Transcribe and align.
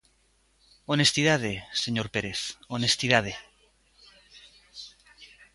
Honestidade, 0.93 1.51
señor 1.83 2.07
Pérez, 2.15 2.39
honestidade. 2.75 3.33